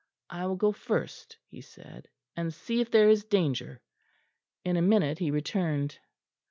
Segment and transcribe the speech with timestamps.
[0.31, 3.81] "I will go first," he said, "and see if there is danger."
[4.65, 5.99] In a minute he returned.